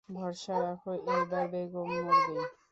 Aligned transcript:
ভরসা 0.09 0.55
রাখো, 0.59 0.91
এইবার 1.07 1.45
বেগম 1.51 1.89
মরবেই। 1.97 2.43